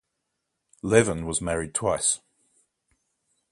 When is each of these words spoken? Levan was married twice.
Levan 0.83 1.25
was 1.27 1.41
married 1.43 1.75
twice. 1.75 2.21